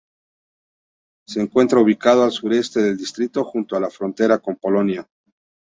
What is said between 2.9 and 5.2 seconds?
distrito, junto a la frontera con Polonia.